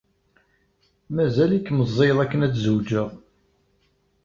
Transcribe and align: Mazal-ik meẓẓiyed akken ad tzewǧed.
Mazal-ik 1.15 1.67
meẓẓiyed 1.77 2.17
akken 2.23 2.45
ad 2.45 2.53
tzewǧed. 2.55 3.11